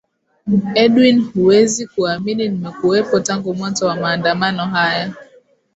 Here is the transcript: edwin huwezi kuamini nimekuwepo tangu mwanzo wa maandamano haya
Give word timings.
edwin 0.75 1.19
huwezi 1.21 1.87
kuamini 1.87 2.49
nimekuwepo 2.49 3.19
tangu 3.19 3.53
mwanzo 3.53 3.85
wa 3.87 3.95
maandamano 3.95 4.65
haya 4.65 5.13